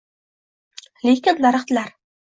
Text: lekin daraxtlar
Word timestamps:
lekin 1.05 1.37
daraxtlar 1.47 1.89